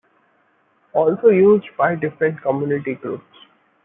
Also 0.93 1.27
used 1.27 1.67
by 1.77 1.93
different 1.93 2.41
community 2.41 2.95
groups. 2.95 3.23